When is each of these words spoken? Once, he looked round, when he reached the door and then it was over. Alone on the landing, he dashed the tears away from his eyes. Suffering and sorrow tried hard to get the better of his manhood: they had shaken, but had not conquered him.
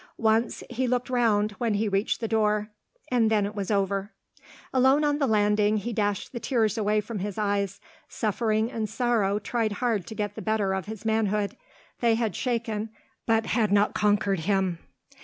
Once, 0.17 0.63
he 0.71 0.87
looked 0.87 1.11
round, 1.11 1.51
when 1.59 1.75
he 1.75 1.87
reached 1.87 2.21
the 2.21 2.27
door 2.27 2.71
and 3.11 3.29
then 3.29 3.45
it 3.45 3.53
was 3.53 3.69
over. 3.69 4.11
Alone 4.73 5.03
on 5.03 5.19
the 5.19 5.27
landing, 5.27 5.77
he 5.77 5.93
dashed 5.93 6.31
the 6.31 6.39
tears 6.39 6.75
away 6.75 6.99
from 6.99 7.19
his 7.19 7.37
eyes. 7.37 7.79
Suffering 8.09 8.71
and 8.71 8.89
sorrow 8.89 9.37
tried 9.37 9.73
hard 9.73 10.07
to 10.07 10.15
get 10.15 10.33
the 10.33 10.41
better 10.41 10.73
of 10.73 10.87
his 10.87 11.05
manhood: 11.05 11.55
they 11.99 12.15
had 12.15 12.35
shaken, 12.35 12.89
but 13.27 13.45
had 13.45 13.71
not 13.71 13.93
conquered 13.93 14.39
him. 14.39 14.79